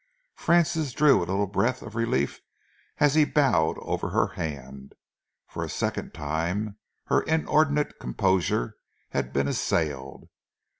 Francis 0.33 0.93
drew 0.93 1.19
a 1.19 1.25
little 1.29 1.45
breath 1.45 1.83
of 1.83 1.93
relief 1.93 2.41
as 2.97 3.13
he 3.13 3.23
bowed 3.23 3.77
over 3.81 4.09
her 4.09 4.29
hand. 4.29 4.95
For 5.47 5.61
the 5.63 5.69
second 5.69 6.11
time 6.11 6.77
her 7.05 7.21
inordinate 7.21 7.99
composure 7.99 8.77
had 9.11 9.31
been 9.31 9.47
assailed. 9.47 10.27